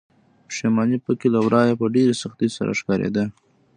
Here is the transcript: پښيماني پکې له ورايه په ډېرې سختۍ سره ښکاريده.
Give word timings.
پښيماني 0.47 0.97
پکې 1.05 1.27
له 1.33 1.39
ورايه 1.45 1.73
په 1.79 1.85
ډېرې 1.95 2.19
سختۍ 2.21 2.49
سره 2.57 2.71
ښکاريده. 2.79 3.25